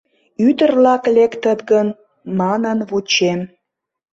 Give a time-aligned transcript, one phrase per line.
[0.47, 1.87] —Ӱдыр-влак лектыт гын
[2.39, 3.39] манын вучем.